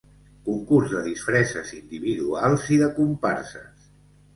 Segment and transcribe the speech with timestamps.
[0.47, 3.91] Concurs de disfresses individuals i de comparses.